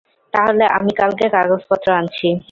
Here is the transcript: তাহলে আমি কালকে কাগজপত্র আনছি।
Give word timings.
তাহলে 0.33 0.63
আমি 0.77 0.91
কালকে 0.93 1.25
কাগজপত্র 1.29 1.87
আনছি। 1.91 2.27